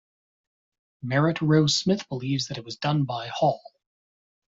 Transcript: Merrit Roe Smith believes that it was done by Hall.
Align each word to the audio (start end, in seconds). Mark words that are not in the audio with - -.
Merrit 1.03 1.39
Roe 1.43 1.67
Smith 1.67 2.09
believes 2.09 2.47
that 2.47 2.57
it 2.57 2.65
was 2.65 2.75
done 2.75 3.03
by 3.03 3.27
Hall. 3.27 3.61